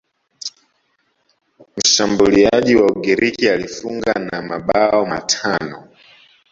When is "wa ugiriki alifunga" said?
2.75-4.13